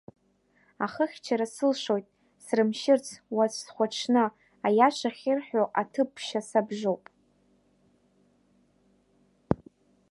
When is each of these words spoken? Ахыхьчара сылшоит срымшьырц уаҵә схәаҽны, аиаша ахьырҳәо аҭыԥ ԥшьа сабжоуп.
Ахыхьчара 0.85 1.45
сылшоит 1.55 2.07
срымшьырц 2.45 3.07
уаҵә 3.35 3.59
схәаҽны, 3.65 4.23
аиаша 4.67 5.09
ахьырҳәо 5.13 5.63
аҭыԥ 5.81 6.09
ԥшьа 6.15 6.41
сабжоуп. 6.49 7.03